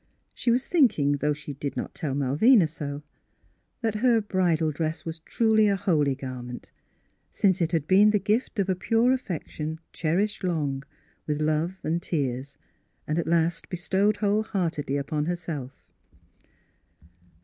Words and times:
She 0.33 0.49
was 0.49 0.65
/ 0.65 0.65
thinking, 0.65 1.17
though 1.17 1.31
she 1.33 1.53
did 1.53 1.77
not 1.77 1.93
tell 1.93 2.15
Malvina 2.15 2.55
[ai6] 2.63 2.63
Miss 2.63 2.79
Fhilura's 2.79 2.79
Wedding 2.81 2.91
Gown 2.91 2.97
so, 3.03 3.07
that 3.81 3.95
her 4.07 4.19
bridal 4.21 4.71
dress 4.71 5.05
was 5.05 5.19
truly 5.19 5.67
a 5.67 5.75
holy 5.75 6.15
garment, 6.15 6.71
since 7.29 7.61
it 7.61 7.71
had 7.71 7.85
been 7.87 8.09
the 8.09 8.17
gift 8.17 8.57
of 8.57 8.67
a 8.67 8.73
pure 8.75 9.13
affection, 9.13 9.77
cherished 9.93 10.43
long, 10.43 10.81
with 11.27 11.39
love 11.39 11.77
and 11.83 12.01
tears, 12.01 12.57
and 13.05 13.19
at 13.19 13.27
last 13.27 13.69
bestowed 13.69 14.17
whole 14.17 14.41
heartedly 14.41 14.97
upon 14.97 15.25
herself. 15.25 15.91